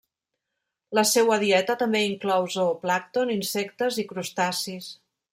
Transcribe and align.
La 0.99 1.01
seua 1.09 1.35
dieta 1.43 1.75
també 1.81 2.01
inclou 2.05 2.47
zooplàncton, 2.55 3.33
insectes 3.35 3.99
i 4.05 4.07
crustacis. 4.13 4.89